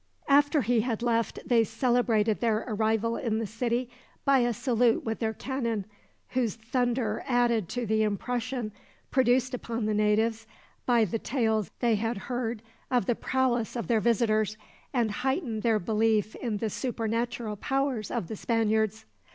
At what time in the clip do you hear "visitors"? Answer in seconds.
14.01-14.57